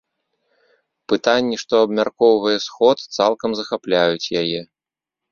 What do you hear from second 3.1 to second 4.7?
цалкам захапляюць яе.